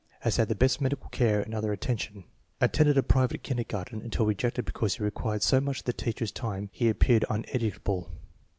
[0.21, 2.23] Has had the best medical care and other attention.
[2.59, 6.71] Attended a private kindergarten until rejected because he required so much of the teacher's time
[6.79, 8.09] and appeared uneducable.